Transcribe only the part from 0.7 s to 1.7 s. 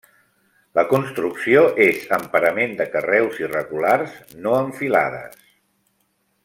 La construcció